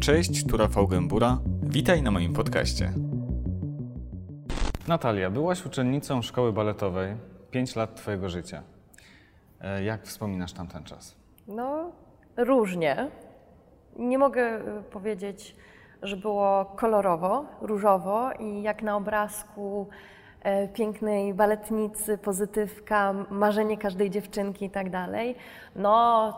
[0.00, 1.38] Cześć, tu Rafał Gębura.
[1.62, 2.92] Witaj na moim podcaście.
[4.88, 7.16] Natalia, byłaś uczennicą szkoły baletowej
[7.50, 8.62] 5 lat Twojego życia.
[9.60, 11.16] E, Jak wspominasz tamten czas?
[11.48, 11.90] No,
[12.36, 13.10] różnie.
[13.98, 15.56] Nie mogę y, powiedzieć,
[16.02, 19.88] że było kolorowo, różowo i jak na obrazku
[20.42, 25.36] e, pięknej baletnicy, pozytywka, marzenie każdej dziewczynki i tak dalej.
[25.76, 26.32] No,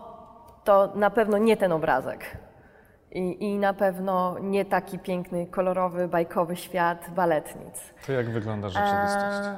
[0.65, 2.39] to na pewno nie ten obrazek.
[3.13, 7.95] I, I na pewno nie taki piękny, kolorowy, bajkowy świat baletnic.
[8.07, 9.49] To jak wygląda rzeczywistość?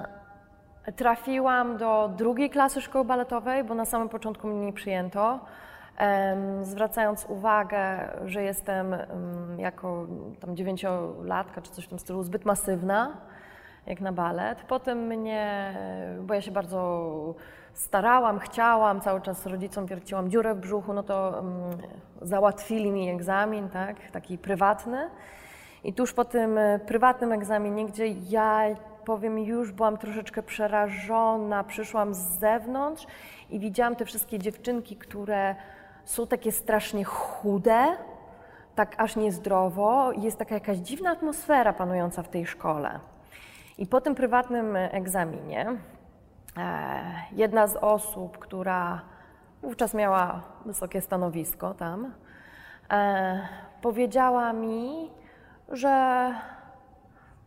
[0.86, 5.40] E, Trafiłam do drugiej klasy szkoły baletowej, bo na samym początku mnie nie przyjęto.
[6.62, 9.08] Zwracając uwagę, że jestem em,
[9.58, 10.06] jako
[10.40, 13.16] tam dziewięciolatka czy coś w tym stylu zbyt masywna,
[13.86, 14.62] jak na balet.
[14.68, 15.74] Potem mnie,
[16.20, 17.34] bo ja się bardzo
[17.74, 21.52] starałam, chciałam, cały czas rodzicom wierciłam dziurę w brzuchu, no to em,
[22.22, 25.10] załatwili mi egzamin, tak, taki prywatny.
[25.84, 28.64] I tuż po tym e, prywatnym egzaminie, gdzie ja
[29.04, 33.06] powiem, już byłam troszeczkę przerażona, przyszłam z zewnątrz
[33.50, 35.54] i widziałam te wszystkie dziewczynki, które
[36.04, 37.86] są takie strasznie chude,
[38.74, 40.12] tak aż niezdrowo.
[40.12, 43.00] Jest taka jakaś dziwna atmosfera panująca w tej szkole.
[43.78, 45.66] I po tym prywatnym e, egzaminie
[47.32, 49.00] jedna z osób, która
[49.62, 52.14] wówczas miała wysokie stanowisko tam,
[52.90, 53.48] e,
[53.82, 55.10] powiedziała mi,
[55.68, 56.26] że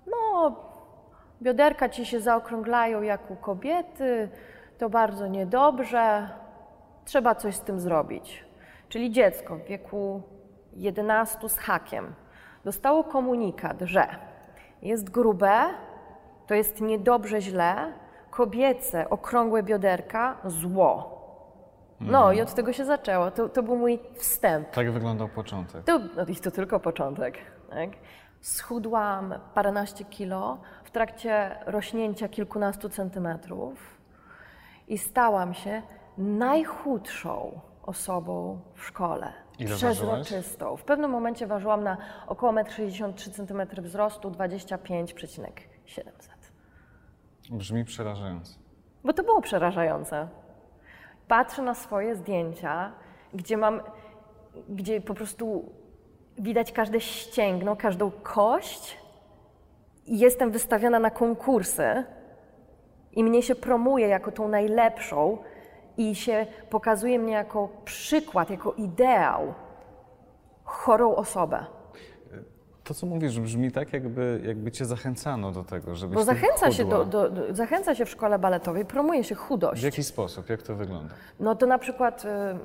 [0.07, 0.55] no,
[1.41, 4.29] bioderka ci się zaokrąglają jak u kobiety,
[4.77, 6.29] to bardzo niedobrze,
[7.05, 8.45] trzeba coś z tym zrobić.
[8.89, 10.21] Czyli dziecko w wieku
[10.73, 12.13] 11 z hakiem
[12.63, 14.07] dostało komunikat, że
[14.81, 15.65] jest grube,
[16.47, 17.93] to jest niedobrze źle,
[18.33, 21.13] kobiece, okrągłe bioderka, zło.
[21.99, 23.31] No i od tego się zaczęło.
[23.31, 24.69] To, to był mój wstęp.
[24.69, 25.83] Tak wyglądał początek.
[25.83, 27.37] To, no i to tylko początek.
[27.69, 27.89] Tak?
[28.41, 33.97] Schudłam paręnaście kilo w trakcie rośnięcia kilkunastu centymetrów
[34.87, 35.81] i stałam się
[36.17, 39.33] najchudszą osobą w szkole.
[39.59, 40.77] Ile Przezroczystą.
[40.77, 46.32] W pewnym momencie ważyłam na około 1,63 m wzrostu 25,700.
[47.51, 48.53] Brzmi przerażająco.
[49.03, 50.27] Bo to było przerażające.
[51.27, 52.91] Patrzę na swoje zdjęcia,
[53.33, 53.81] gdzie mam,
[54.69, 55.71] gdzie po prostu
[56.37, 58.97] widać każde ścięgno, każdą kość
[60.05, 62.03] i jestem wystawiona na konkursy
[63.11, 65.37] i mnie się promuje jako tą najlepszą
[65.97, 69.53] i się pokazuje mnie jako przykład, jako ideał,
[70.63, 71.65] chorą osobę.
[72.83, 76.85] To, co mówisz, brzmi tak, jakby, jakby cię zachęcano do tego, żebyś Bo zachęca się,
[76.85, 79.83] do, do, do, zachęca się w szkole baletowej, promuje się W chudość.
[79.83, 80.49] jaki sposób?
[80.49, 81.13] Jak to wygląda?
[81.39, 82.59] No to na przykład y, mm,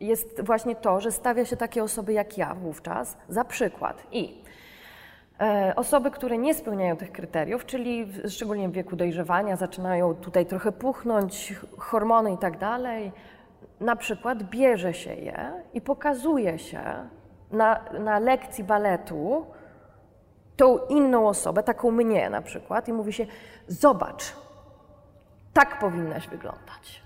[0.00, 4.02] jest właśnie to, że stawia się takie osoby jak ja wówczas za przykład.
[4.12, 4.42] I
[5.40, 10.46] e, osoby, które nie spełniają tych kryteriów, czyli w, szczególnie w wieku dojrzewania, zaczynają tutaj
[10.46, 13.12] trochę puchnąć, ch- hormony i tak dalej,
[13.80, 16.80] na przykład bierze się je i pokazuje się
[17.50, 19.46] na, na lekcji baletu
[20.56, 23.26] tą inną osobę, taką mnie na przykład, i mówi się:
[23.68, 24.36] Zobacz,
[25.52, 27.02] tak powinnaś wyglądać.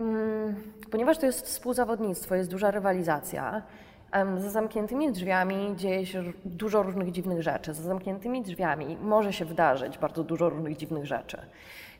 [0.00, 0.54] Mm,
[0.90, 3.62] Ponieważ to jest współzawodnictwo, jest duża rywalizacja,
[4.38, 7.74] za zamkniętymi drzwiami dzieje się dużo różnych dziwnych rzeczy.
[7.74, 11.38] Za zamkniętymi drzwiami może się wydarzyć bardzo dużo różnych dziwnych rzeczy.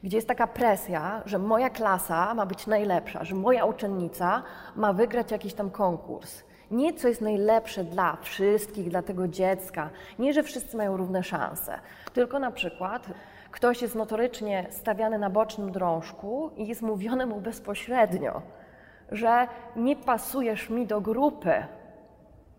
[0.03, 4.43] Gdzie jest taka presja, że moja klasa ma być najlepsza, że moja uczennica
[4.77, 6.43] ma wygrać jakiś tam konkurs.
[6.71, 9.91] Nie co jest najlepsze dla wszystkich, dla tego dziecka.
[10.19, 11.79] Nie, że wszyscy mają równe szanse.
[12.13, 13.07] Tylko na przykład
[13.51, 18.43] ktoś jest notorycznie stawiany na bocznym drążku i jest mówione mu bezpośrednio,
[19.13, 21.53] że nie pasujesz mi do grupy.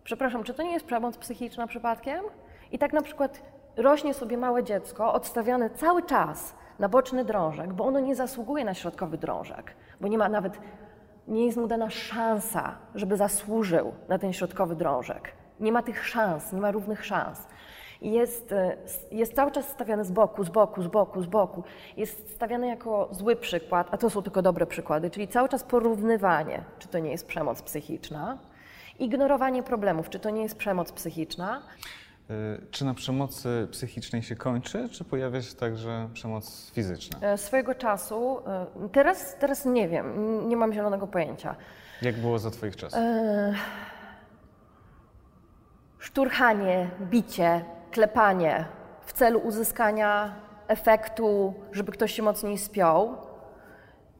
[0.04, 2.24] Przepraszam, czy to nie jest przemoc psychiczna przypadkiem?
[2.72, 3.42] I tak na przykład
[3.76, 8.74] rośnie sobie małe dziecko, odstawiane cały czas na boczny drążek, bo ono nie zasługuje na
[8.74, 10.58] środkowy drążek, bo nie ma nawet,
[11.28, 15.32] nie jest mu dana szansa, żeby zasłużył na ten środkowy drążek.
[15.60, 17.46] Nie ma tych szans, nie ma równych szans.
[18.02, 18.76] Jest, e,
[19.10, 21.62] jest cały czas stawiany z boku, z boku, z boku, z boku.
[21.96, 26.64] Jest stawiany jako zły przykład, a to są tylko dobre przykłady, czyli cały czas porównywanie,
[26.78, 28.38] czy to nie jest przemoc psychiczna,
[28.98, 31.62] ignorowanie problemów, czy to nie jest przemoc psychiczna.
[32.30, 37.18] Y, Czy na przemocy psychicznej się kończy, czy pojawia się także przemoc fizyczna?
[37.20, 41.56] E, Swojego czasu, e, teraz, teraz nie wiem, nie mam zielonego pojęcia.
[42.02, 42.98] Jak było za Twoich czasów?
[42.98, 43.54] E,
[45.98, 48.64] Szturchanie, bicie, klepanie
[49.06, 50.34] w celu uzyskania
[50.68, 53.16] efektu, żeby ktoś się mocniej spiął.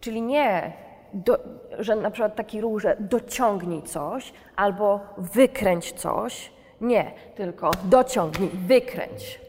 [0.00, 0.72] Czyli nie
[1.14, 1.38] do,
[1.78, 6.52] że na przykład taki ruch, że dociągnij coś albo wykręć coś.
[6.80, 9.40] Nie, tylko dociągnij, wykręć.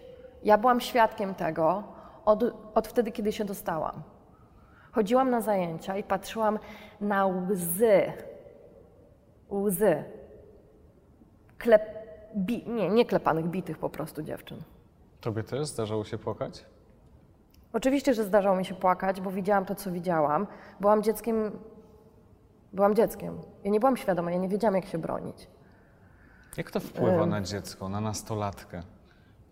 [0.44, 1.84] Ja byłam świadkiem tego
[2.26, 2.44] od,
[2.76, 4.04] od wtedy, kiedy się dostałam.
[4.92, 6.60] Chodziłam na zajęcia i patrzyłam
[7.02, 8.02] na łzy.
[9.52, 10.04] Łzy.
[11.58, 11.84] Klep,
[12.36, 14.58] bi, nie, nie klepanych, bitych po prostu dziewczyn.
[15.22, 16.66] Tobie też zdarzało się płakać?
[17.74, 20.48] Oczywiście, że zdarzało mi się płakać, bo widziałam to, co widziałam.
[20.80, 21.52] Byłam dzieckiem.
[22.74, 23.42] Byłam dzieckiem.
[23.64, 25.48] Ja nie byłam świadoma, ja nie wiedziałam, jak się bronić.
[26.60, 28.82] Jak to wpływa na dziecko, na nastolatkę?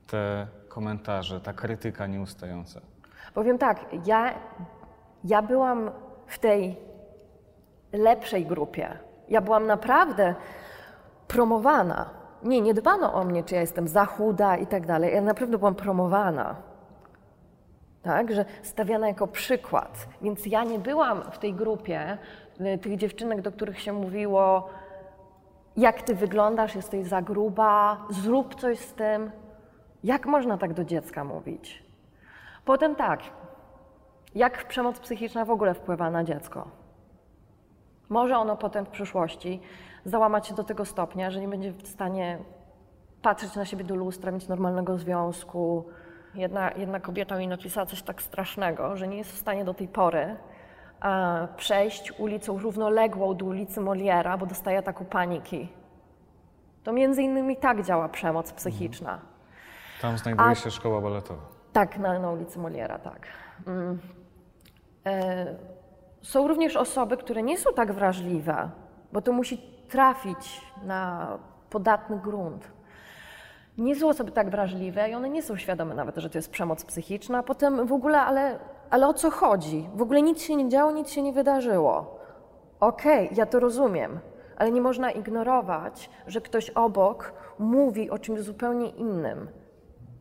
[0.08, 2.82] Te komentarze, ta krytyka nieustająca.
[3.34, 4.34] Powiem tak, ja,
[5.24, 5.92] ja byłam
[6.26, 6.78] w tej
[7.94, 8.98] lepszej grupie.
[9.30, 10.36] Ja byłam naprawdę
[11.28, 12.10] promowana.
[12.44, 15.14] Nie, nie dbano o mnie, czy ja jestem za chuda i tak dalej.
[15.14, 16.56] Ja naprawdę byłam promowana.
[18.02, 20.08] Tak, że stawiana jako przykład.
[20.22, 22.18] Więc ja nie byłam w tej grupie
[22.62, 24.70] y, tych dziewczynek, do których się mówiło,
[25.78, 29.32] jak ty wyglądasz, jesteś za gruba, zrób coś z tym.
[30.04, 31.84] Jak można tak do dziecka mówić?
[32.66, 33.20] Potem tak,
[34.36, 36.68] jak przemoc psychiczna w ogóle wpływa na dziecko?
[38.10, 39.62] Może ono potem w przyszłości
[40.06, 42.38] załamać się do tego stopnia, że nie będzie w stanie
[43.22, 45.86] patrzeć na siebie do lustra, mieć normalnego związku.
[46.36, 49.88] Jedna, jedna kobieta mi napisała coś tak strasznego, że nie jest w stanie do tej
[49.88, 50.36] pory
[51.58, 55.70] przejść ulicą równoległą do ulicy Moliera, bo dostaje ataku paniki.
[56.84, 59.20] To między innymi tak działa przemoc psychiczna.
[60.02, 61.42] Tam znajduje A- się szkoła baletowa.
[61.74, 63.28] Tak, na, na ulicy Moliera, tak.
[63.68, 64.00] Mm.
[65.06, 65.56] E,
[66.22, 68.70] są również osoby, które nie są tak wrażliwe,
[69.12, 69.58] bo to musi
[69.90, 71.28] trafić na
[71.70, 72.72] podatny grunt.
[73.78, 76.86] Nie są osoby tak wrażliwe i one nie są świadome nawet, że to jest przemoc
[76.86, 77.44] psychiczna.
[77.44, 79.90] Potem w ogóle, ale, ale o co chodzi?
[79.96, 82.20] W ogóle nic się nie działo, nic się nie wydarzyło.
[82.80, 84.20] Okej, ja to rozumiem,
[84.58, 89.48] ale nie można ignorować, że ktoś obok mówi o czymś zupełnie innym.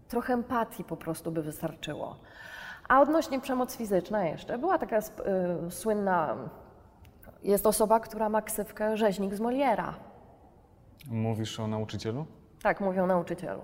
[0.08, 2.16] Trochę empatii po prostu by wystarczyło.
[2.88, 5.22] A odnośnie przemoc fizyczna jeszcze, była taka sp-
[5.66, 6.36] y, słynna,
[7.42, 9.94] jest osoba, która ma ksywkę rzeźnik z Moliera.
[11.10, 12.26] Mówisz o nauczycielu?
[12.62, 13.60] Tak mówią nauczycielu.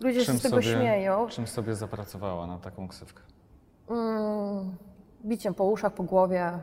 [0.00, 1.26] Ludzie się z tego sobie, śmieją.
[1.28, 3.22] czym sobie zapracowała na taką ksywkę?
[3.90, 4.76] Mm,
[5.24, 6.58] biciem po uszach, po głowie,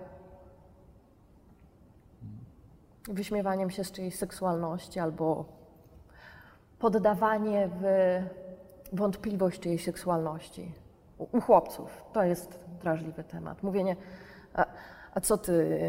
[3.07, 5.45] wyśmiewaniem się z czyjejś seksualności albo
[6.79, 7.83] poddawanie w
[8.94, 10.71] wątpliwość czyjejś seksualności.
[11.18, 13.63] U, u chłopców to jest drażliwy temat.
[13.63, 13.95] Mówienie,
[14.53, 14.65] a,
[15.13, 15.80] a co ty,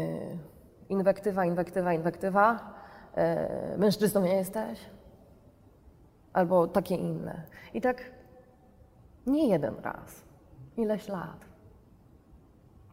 [0.89, 2.73] inwektywa, inwektywa, inwektywa,
[3.15, 4.79] e, mężczyzną nie jesteś?
[6.33, 7.43] Albo takie inne.
[7.73, 8.11] I tak
[9.27, 10.28] nie jeden raz,
[10.79, 11.45] ileś lat.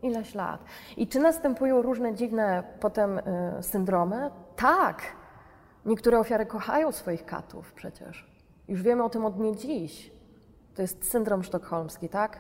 [0.03, 0.65] Ileś lat.
[0.97, 3.23] I czy następują różne dziwne potem y,
[3.61, 4.31] syndromy?
[4.56, 5.03] Tak.
[5.87, 8.31] Niektóre ofiary kochają swoich katów przecież.
[8.69, 10.11] Już wiemy o tym od nie dziś.
[10.75, 12.38] To jest syndrom sztokholmski, tak?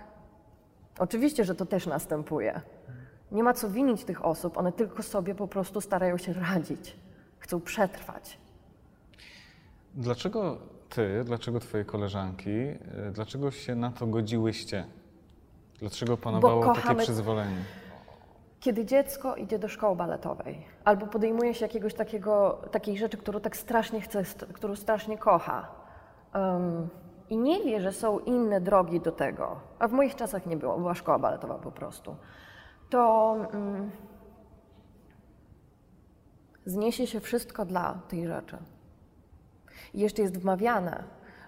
[0.98, 2.60] Oczywiście, że to też następuje.
[3.32, 6.96] Nie ma co winić tych osób, one tylko sobie po prostu starają się radzić.
[7.38, 8.38] Chcą przetrwać.
[9.94, 10.58] Dlaczego
[10.88, 12.76] ty, dlaczego twoje koleżanki, y,
[13.12, 14.84] dlaczego się na to godziłyście?
[15.80, 17.56] Dlaczego panowało takie przyzwolenie?
[18.60, 23.56] Kiedy dziecko idzie do szkoły baletowej albo podejmuje się jakiegoś takiego, takiej rzeczy, którą tak
[23.56, 25.68] strasznie chce, którą strasznie kocha
[26.32, 26.88] em,
[27.30, 30.78] i nie wie, że są inne drogi do tego, a w moich czasach nie było,
[30.78, 32.16] była szkoła baletowa po prostu,
[32.90, 33.90] to mm,
[36.64, 38.56] zniesie się wszystko dla tej rzeczy.
[39.94, 41.04] I jeszcze jest wmawiane,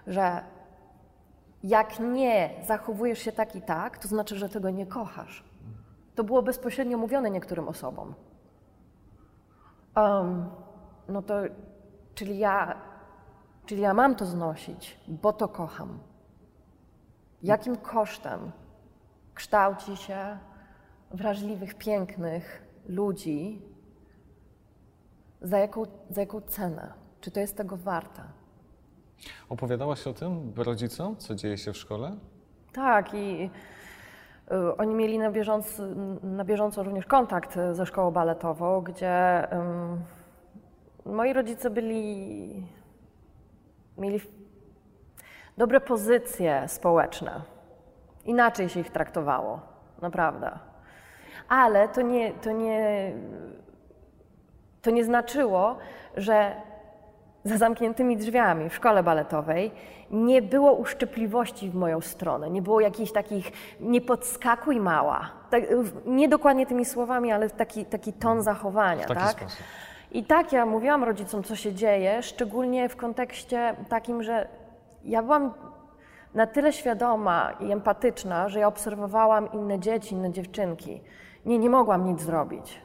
[0.07, 0.43] że
[1.63, 5.43] jak nie zachowujesz się tak i tak, to znaczy, że tego nie kochasz.
[6.15, 8.13] To było bezpośrednio mówione niektórym osobom.
[9.95, 10.49] Em,
[11.07, 11.35] no to,
[12.15, 12.75] czyli ja,
[13.65, 15.99] czyli ja mam to znosić, bo to kocham.
[17.43, 18.51] Jakim kosztem
[19.33, 20.37] kształci się
[21.11, 23.61] wrażliwych, pięknych ludzi?
[25.41, 26.93] Za jaką, za jaką cenę?
[27.21, 28.38] Czy to jest tego warte?
[29.49, 32.11] Opowiadałaś o tym rodzicom, co dzieje się w szkole?
[32.73, 33.49] Tak, i
[34.51, 35.83] y, oni mieli na bieżąco,
[36.23, 40.03] na bieżąco również kontakt y, ze szkołą baletową, gdzie ym,
[41.05, 42.67] moi rodzice byli,
[43.97, 44.19] mieli
[45.57, 47.41] dobre pozycje społeczne.
[48.25, 49.61] Inaczej się ich traktowało,
[50.01, 50.59] naprawdę.
[51.49, 53.13] Ale to nie, to nie,
[54.81, 55.77] to nie znaczyło,
[56.17, 56.55] że
[57.43, 59.71] za zamkniętymi drzwiami w szkole baletowej
[60.11, 65.29] nie było uszczypliwości w moją stronę, nie było jakichś takich nie podskakuj mała.
[65.49, 65.63] Tak,
[66.05, 69.03] nie dokładnie tymi słowami, ale taki, taki ton zachowania.
[69.03, 69.31] W taki tak?
[69.31, 69.63] sposób.
[70.11, 74.47] I tak ja mówiłam rodzicom, co się dzieje, szczególnie w kontekście takim, że
[75.05, 75.53] ja byłam
[76.33, 81.01] na tyle świadoma i empatyczna, że ja obserwowałam inne dzieci, inne dziewczynki.
[81.45, 82.81] Nie, nie mogłam nic zrobić.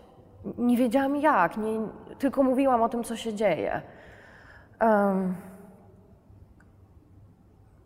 [0.59, 1.81] Nie wiedziałam jak, nie,
[2.19, 3.83] tylko mówiłam o tym, co się dzieje.
[4.85, 5.35] Um,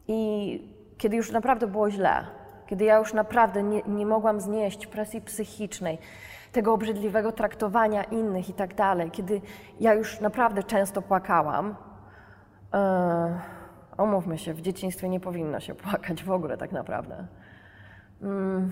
[0.09, 0.63] I
[0.99, 2.25] kiedy już naprawdę było źle,
[2.67, 5.99] kiedy ja już naprawdę nie, nie mogłam znieść presji psychicznej,
[6.53, 9.41] tego obrzydliwego traktowania innych i tak dalej, kiedy
[9.81, 11.75] ja już naprawdę często płakałam,
[12.75, 13.41] e,
[13.97, 17.27] omówmy się, w dzieciństwie nie powinno się płakać w ogóle tak naprawdę.
[18.23, 18.71] Mm,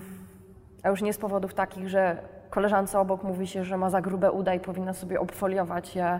[0.83, 2.17] a już nie z powodów takich, że
[2.49, 6.19] koleżance obok mówi się, że ma za grube uda i powinna sobie obfoliować je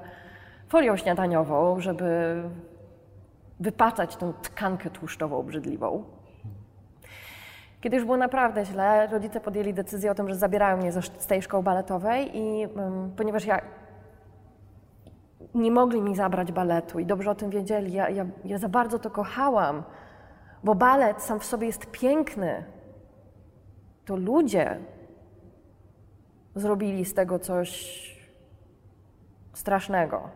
[0.67, 2.43] folią śniadaniową, żeby
[3.59, 6.03] wypatać tą tkankę tłuszczową obrzydliwą.
[7.81, 11.41] Kiedy już było naprawdę źle, rodzice podjęli decyzję o tym, że zabierają mnie z tej
[11.41, 13.61] szkoły baletowej i um, ponieważ ja
[15.55, 18.99] nie mogli mi zabrać baletu i dobrze o tym wiedzieli, ja, ja, ja za bardzo
[18.99, 19.83] to kochałam,
[20.63, 22.63] bo balet sam w sobie jest piękny.
[24.05, 24.79] To ludzie
[26.55, 27.97] zrobili z tego coś
[29.53, 30.29] strasznego.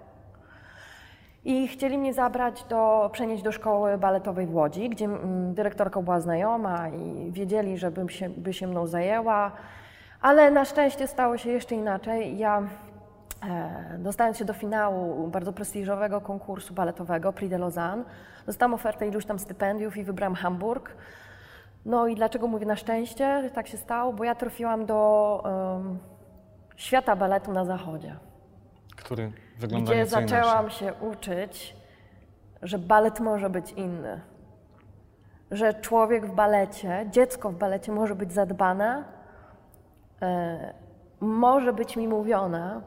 [1.45, 6.19] I chcieli mnie zabrać do, przenieść do szkoły baletowej w Łodzi, gdzie mm, dyrektorka była
[6.19, 9.51] znajoma i wiedzieli, że bym się, by się mną zajęła.
[10.21, 12.38] Ale na szczęście stało się jeszcze inaczej.
[12.38, 12.63] Ja
[13.50, 18.03] e, dostając się do finału bardzo prestiżowego konkursu baletowego Prix de Lausanne,
[18.45, 20.95] dostałam ofertę iluś tam stypendiów i wybrałam Hamburg.
[21.86, 23.50] No i dlaczego mówię na szczęście?
[23.53, 25.43] Tak się stało, bo ja trafiłam do
[26.75, 28.15] świata baletu na zachodzie
[28.95, 29.31] Który
[29.62, 30.80] wygląda gdzie zaczęłam inaczej.
[30.80, 31.75] się uczyć,
[32.62, 34.22] że balet może być inny.
[35.51, 39.03] Że człowiek w balecie, dziecko w balecie może być zadbane,
[40.22, 40.74] e,
[41.20, 42.82] może być mi mówione,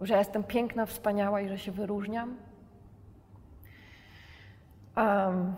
[0.00, 2.36] że ja jestem piękna, wspaniała i że się wyróżniam.
[4.96, 5.54] Em,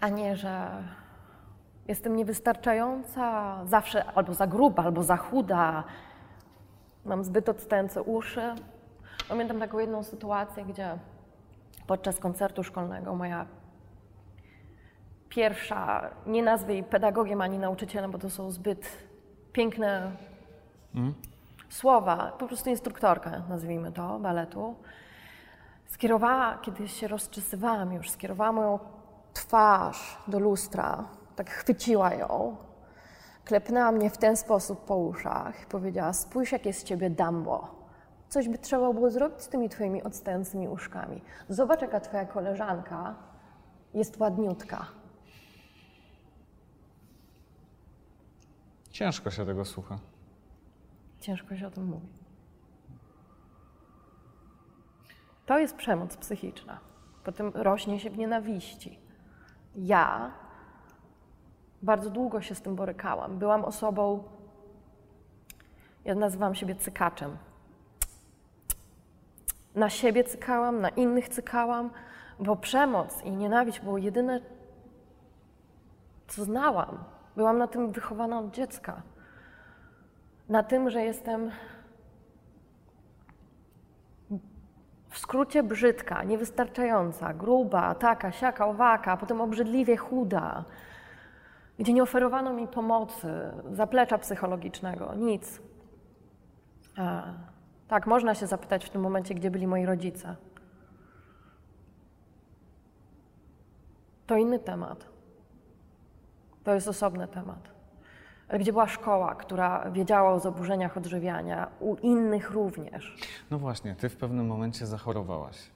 [0.00, 0.70] a nie, że
[1.88, 5.84] jestem niewystarczająca, zawsze albo za gruba, albo za chuda,
[7.04, 8.54] mam zbyt odstające uszy.
[9.30, 10.98] Pamiętam taką jedną sytuację, gdzie
[11.86, 13.46] podczas koncertu szkolnego moja
[15.28, 18.86] pierwsza, nie nazwę jej pedagogiem ani nauczycielem, bo to są zbyt
[19.52, 20.12] piękne
[21.68, 24.74] słowa, po prostu instruktorka, nazwijmy to, baletu,
[25.86, 28.78] skierowała, kiedy się rozczesywałam już, skierowała moją
[29.32, 31.04] twarz do lustra,
[31.36, 32.56] tak chwyciła ją,
[33.44, 37.79] klepnęła mnie w ten sposób po uszach i powiedziała, spójrz jak jest z ciebie dambo.
[38.30, 41.22] Coś by trzeba było zrobić z tymi twoimi odstającymi uszkami.
[41.48, 43.14] Zobacz jaka twoja koleżanka
[43.94, 44.86] jest ładniutka.
[48.90, 49.98] Ciężko się tego słucha.
[51.20, 52.08] Ciężko się o tym mówi.
[55.46, 56.80] To jest przemoc psychiczna.
[57.24, 58.98] Potem rośnie się w nienawiści.
[59.76, 60.32] Ja
[61.82, 63.38] bardzo długo się z tym borykałam.
[63.38, 64.24] Byłam osobą,
[66.04, 67.36] ja nazywam siebie cykaczem.
[69.80, 71.90] Na siebie cykałam, na innych cykałam,
[72.40, 74.40] bo przemoc i nienawiść było jedyne,
[76.28, 77.04] co znałam.
[77.36, 79.02] Byłam na tym wychowana od dziecka.
[80.48, 81.50] Na tym, że jestem
[85.08, 90.64] w skrócie brzydka, niewystarczająca, gruba, taka, siaka, owaka, potem obrzydliwie chuda,
[91.78, 93.28] gdzie nie oferowano mi pomocy,
[93.72, 95.60] zaplecza psychologicznego, nic.
[97.90, 100.36] Tak, można się zapytać w tym momencie, gdzie byli moi rodzice.
[104.26, 105.06] To inny temat.
[106.64, 107.70] To jest osobny temat.
[108.48, 113.16] Ale gdzie była szkoła, która wiedziała o zaburzeniach odżywiania, u innych również.
[113.50, 115.70] No właśnie, ty w pewnym momencie zachorowałaś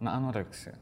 [0.00, 0.76] na anoreksję.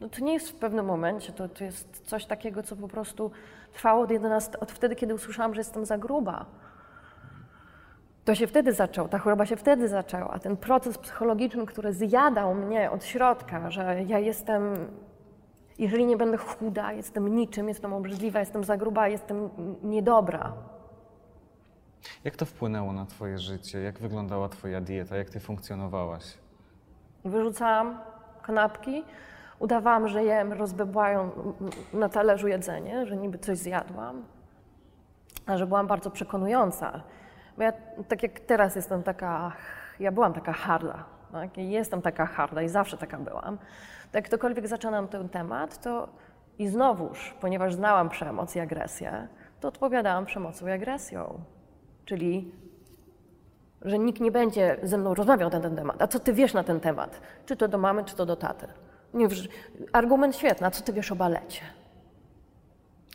[0.00, 3.30] No to nie jest w pewnym momencie, to, to jest coś takiego, co po prostu
[3.72, 6.46] trwało od, 11, od wtedy, kiedy usłyszałam, że jestem za gruba.
[8.24, 10.38] To się wtedy zaczął, ta choroba się wtedy zaczęła.
[10.38, 14.62] Ten proces psychologiczny, który zjadał mnie od środka, że ja jestem,
[15.78, 19.50] jeżeli nie będę chuda, jestem niczym, jestem obrzydliwa, jestem za gruba, jestem
[19.82, 20.52] niedobra.
[22.24, 23.80] Jak to wpłynęło na twoje życie?
[23.80, 25.16] Jak wyglądała twoja dieta?
[25.16, 26.38] Jak ty funkcjonowałaś?
[27.24, 27.98] Wyrzucałam
[28.42, 29.04] kanapki,
[29.58, 31.30] udawałam, że jem, rozbebłają
[31.92, 34.22] na talerzu jedzenie, że niby coś zjadłam,
[35.46, 37.02] a że byłam bardzo przekonująca.
[37.56, 37.72] Bo ja,
[38.08, 39.52] tak jak teraz jestem taka,
[40.00, 41.58] ja byłam taka harda Tak?
[41.58, 43.58] I jestem taka harda i zawsze taka byłam.
[44.12, 46.08] Jak ktokolwiek zaczynam ten temat, to
[46.58, 49.28] i znowuż, ponieważ znałam przemoc i agresję,
[49.60, 51.40] to odpowiadałam przemocą i agresją.
[52.04, 52.52] Czyli,
[53.82, 56.02] że nikt nie będzie ze mną rozmawiał na ten temat.
[56.02, 57.20] A co ty wiesz na ten temat?
[57.46, 58.66] Czy to do mamy, czy to do taty?
[59.14, 59.28] Nie,
[59.92, 60.66] argument świetny.
[60.66, 61.62] A co ty wiesz o balecie?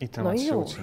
[0.01, 0.79] I temat No i już.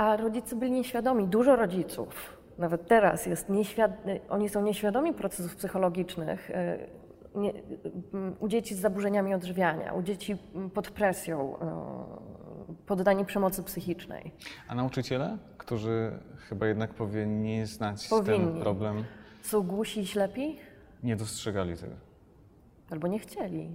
[0.00, 1.26] A rodzice byli nieświadomi.
[1.28, 3.92] Dużo rodziców, nawet teraz, jest nieświad...
[4.28, 6.78] oni są nieświadomi procesów psychologicznych e,
[7.34, 7.52] nie,
[8.40, 10.36] u dzieci z zaburzeniami odżywiania, u dzieci
[10.74, 11.66] pod presją, e,
[12.86, 14.32] poddani przemocy psychicznej.
[14.68, 16.12] A nauczyciele, którzy
[16.48, 18.60] chyba jednak powinni znać ten Powinni.
[18.60, 19.04] problem,
[19.42, 20.58] Są głusi i ślepi?
[21.02, 21.94] nie dostrzegali tego.
[22.90, 23.70] Albo nie chcieli.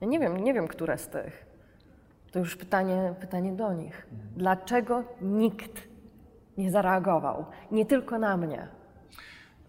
[0.00, 1.46] Ja nie wiem, nie wiem, które z tych.
[2.34, 4.06] To już pytanie, pytanie do nich.
[4.36, 5.82] Dlaczego nikt
[6.58, 7.44] nie zareagował?
[7.70, 8.68] Nie tylko na mnie.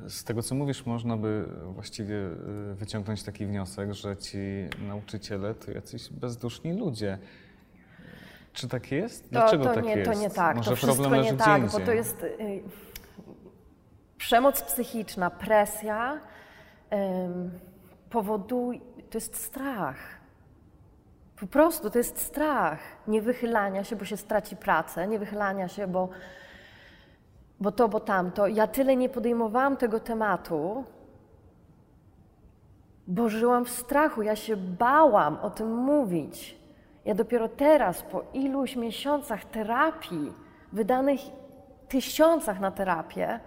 [0.08, 4.38] Z tego, co mówisz, można by właściwie y, wyciągnąć taki wniosek, że ci
[4.88, 7.18] nauczyciele to jacyś bezduszni ludzie.
[8.54, 9.24] Czy tak jest?
[9.24, 10.12] To, Dlaczego to, tak nie, jest?
[10.12, 10.58] to nie tak.
[10.58, 11.80] Może to wszystko problem leży nie tak, indziej.
[11.80, 12.64] bo to jest y,
[14.18, 16.20] przemoc psychiczna, presja
[16.94, 17.52] ym,
[18.10, 18.80] powoduje,
[19.10, 20.25] to jest strach.
[21.39, 22.80] Po prostu to jest strach.
[23.08, 26.10] Nie wychylania się, bo się straci pracę, nie wychylania się, bo,
[27.60, 28.48] bo to, bo tamto.
[28.48, 30.84] Ja tyle nie podejmowałam tego tematu,
[33.08, 34.22] bo żyłam w strachu.
[34.22, 36.58] Ja się bałam o tym mówić.
[37.06, 40.34] Ja dopiero teraz, po iluś miesiącach terapii,
[40.74, 41.20] wydanych
[41.88, 43.39] tysiącach na terapię,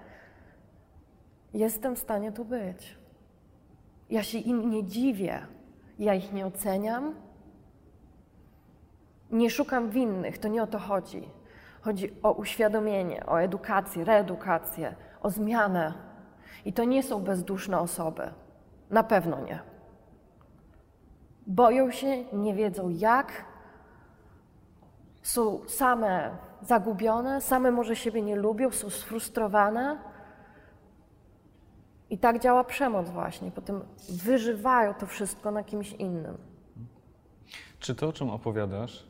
[1.54, 2.98] jestem w stanie tu być.
[4.10, 5.46] Ja się im nie dziwię,
[5.98, 7.14] ja ich nie oceniam,
[9.30, 11.28] nie szukam winnych, to nie o to chodzi.
[11.80, 15.92] Chodzi o uświadomienie, o edukację, reedukację, o zmianę.
[16.64, 18.30] I to nie są bezduszne osoby.
[18.90, 19.58] Na pewno nie.
[21.46, 23.44] Boją się, nie wiedzą jak,
[25.22, 29.98] są same zagubione, same może siebie nie lubią, są sfrustrowane.
[32.10, 33.50] I tak działa przemoc właśnie.
[33.50, 36.38] Potem wyżywają to wszystko na kimś innym.
[37.78, 39.08] Czy to, o czym opowiadasz,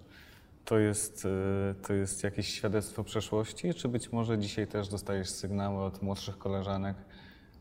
[0.68, 5.82] to jest, y, to jest jakieś świadectwo przeszłości, czy być może dzisiaj też dostajesz sygnały
[5.82, 6.96] od młodszych koleżanek,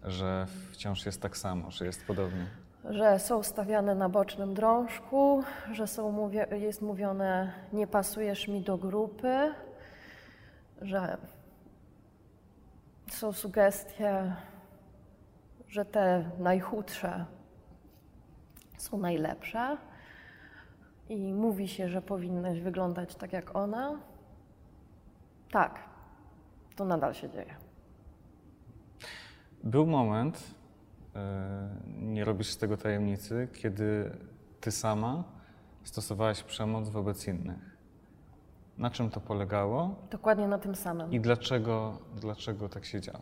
[0.04, 2.46] że wciąż jest tak samo, że jest podobnie?
[2.90, 9.54] Że są stawiane na bocznym drążku, że są jest mówione nie pasujesz mi do grupy,
[10.82, 11.18] że
[13.12, 14.36] są sugestie,
[15.68, 17.26] że te najchudsze
[18.78, 19.78] są najlepsze
[21.10, 24.00] i mówi się, że powinnaś wyglądać tak jak ona.
[25.52, 25.80] Tak,
[26.76, 27.56] to nadal się dzieje.
[29.64, 30.44] Był moment,
[31.16, 31.20] y,
[32.02, 34.12] nie robisz z tego tajemnicy, kiedy
[34.62, 35.24] ty sama
[35.84, 37.78] stosowałaś przemoc wobec innych.
[38.78, 41.12] Na czym to polegało Dokładnie na tym samym.
[41.12, 43.20] i dlaczego, dlaczego tak się działo?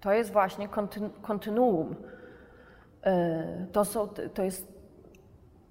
[0.00, 1.94] To jest właśnie kontynu- kontynuum.
[3.06, 4.79] Yy, To, są, to, jest,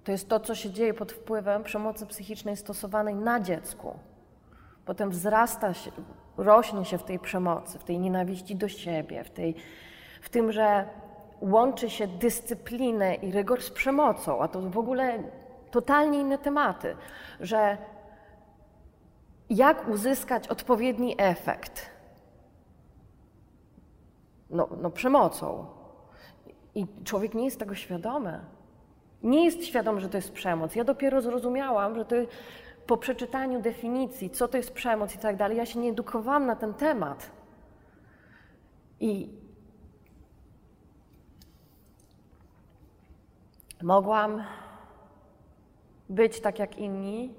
[0.04, 4.00] to jest to, co się dzieje pod wpływem przemocy psychicznej stosowanej na dziecku.
[4.86, 5.92] Potem wzrasta się,
[6.38, 9.56] rośnie się w tej przemocy, w tej nienawiści do siebie, w, tej,
[10.22, 10.88] w tym, że
[11.42, 15.24] łączy się dyscyplinę i rygor z przemocą, a to w ogóle
[15.72, 16.96] totalnie inne tematy,
[17.40, 17.78] że
[19.50, 21.90] jak uzyskać odpowiedni efekt
[24.50, 25.66] no, no przemocą.
[26.76, 28.40] I człowiek nie jest tego świadomy.
[29.24, 30.76] Nie jest świadom, że to jest przemoc.
[30.76, 32.16] Ja dopiero zrozumiałam, że to
[32.88, 36.56] po przeczytaniu definicji, co to jest przemoc i tak dalej, ja się nie edukowałam na
[36.56, 37.32] ten temat.
[39.00, 39.30] I
[43.82, 44.44] mogłam
[46.10, 47.34] być tak jak inni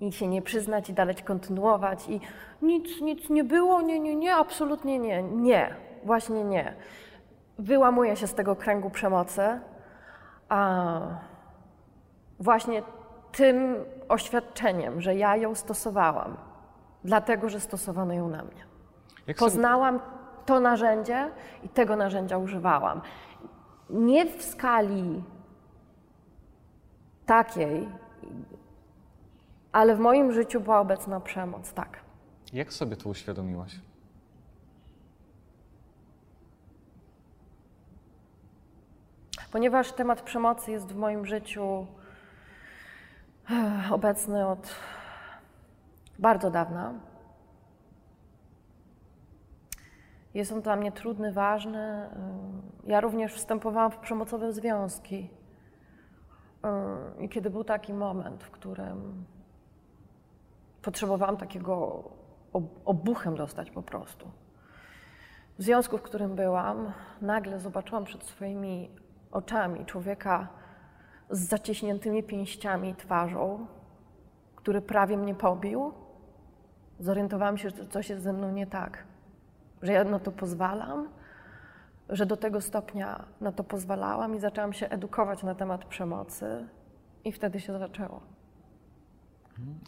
[0.00, 2.20] i się nie przyznać i dalej kontynuować i
[2.62, 5.74] nic, nic nie było, nie, nie, nie, absolutnie nie, nie,
[6.04, 6.74] właśnie nie.
[7.58, 9.60] Wyłamuję się z tego kręgu przemocy,
[10.48, 11.00] a
[12.40, 12.82] właśnie
[13.32, 13.76] tym
[14.08, 16.36] oświadczeniem, że ja ją stosowałam,
[17.04, 18.64] dlatego że stosowano ją na mnie.
[19.26, 20.00] Jak Poznałam
[20.46, 21.30] to narzędzie
[21.62, 23.00] i tego narzędzia używałam.
[23.90, 25.24] Nie w skali
[27.26, 27.88] takiej,
[29.72, 31.98] ale w moim życiu była obecna przemoc, tak.
[32.52, 33.80] jak sobie to uświadomiłaś?
[39.52, 41.86] Ponieważ temat przemocy jest w moim życiu
[43.50, 44.74] eh, obecny od
[46.18, 46.94] bardzo dawna.
[50.34, 52.10] Jest on dla mnie trudny, ważny.
[52.84, 55.30] Ja również wstępowałam w przemocowe związki.
[57.20, 59.24] Y, I kiedy był taki moment, w którym
[60.82, 62.04] potrzebowałam takiego
[62.52, 64.30] ob- obuchem dostać po prostu.
[65.58, 68.90] W związku, w którym byłam, nagle zobaczyłam przed swoimi
[69.32, 70.48] oczami człowieka
[71.30, 73.66] z zaciśniętymi pięściami i twarzą,
[74.56, 75.92] który prawie mnie pobił.
[76.98, 79.04] Zorientowałam się, że coś jest ze mną nie tak,
[79.82, 81.08] że ja na to pozwalam,
[82.08, 86.68] że do tego stopnia na to pozwalałam i zaczęłam się edukować na temat przemocy,
[87.24, 88.20] i wtedy się zaczęło.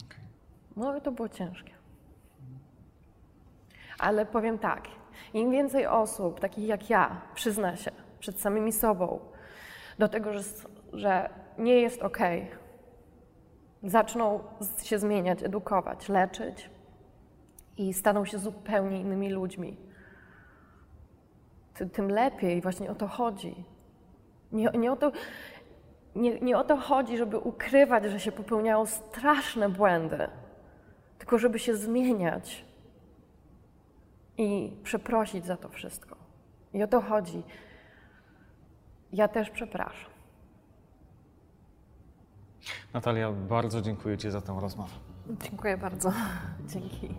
[0.05, 0.25] Okej.
[0.75, 1.73] No i to było ciężkie.
[3.99, 4.87] Ale powiem tak,
[5.33, 9.19] im więcej osób, takich jak ja, przyzna się przed samymi sobą
[10.01, 10.41] do tego, że,
[10.93, 12.19] że nie jest ok,
[13.83, 14.39] zaczną
[14.83, 16.69] się zmieniać, edukować, leczyć
[17.77, 19.77] i staną się zupełnie innymi ludźmi,
[21.73, 22.61] ty- tym lepiej.
[22.61, 23.55] Właśnie o to chodzi.
[24.51, 25.11] Nie, nie, o to,
[26.15, 30.27] nie, nie o to chodzi, żeby ukrywać, że się popełniało straszne błędy,
[31.17, 32.65] tylko żeby się zmieniać
[34.37, 36.15] i przeprosić za to wszystko.
[36.73, 37.43] I o to chodzi.
[39.13, 40.11] Ja też przepraszam.
[42.93, 44.93] Natalia, bardzo dziękuję Ci za tę rozmowę.
[45.41, 46.13] Dziękuję bardzo.
[46.73, 47.09] Dzięki.